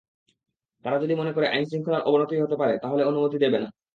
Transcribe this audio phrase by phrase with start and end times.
[0.85, 3.69] তারা যদি মনে করে আইনশৃঙ্খলার অবনতি হতে পারে, তাহলে অনুমতি দেবে না।